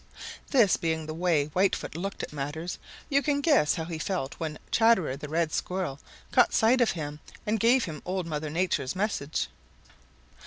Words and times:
This 0.49 0.77
being 0.77 1.05
the 1.05 1.13
way 1.13 1.51
Whitefoot 1.53 1.95
looked 1.95 2.23
at 2.23 2.33
matters, 2.33 2.79
you 3.07 3.21
can 3.21 3.39
guess 3.39 3.75
how 3.75 3.83
he 3.85 3.99
felt 3.99 4.33
when 4.39 4.57
Chatterer 4.71 5.15
the 5.15 5.29
Red 5.29 5.53
Squirrel 5.53 5.99
caught 6.31 6.55
sight 6.55 6.81
of 6.81 6.89
him 6.93 7.19
and 7.45 7.59
gave 7.59 7.85
him 7.85 8.01
Old 8.03 8.25
Mother 8.25 8.49
Nature's 8.49 8.95
message. 8.95 9.47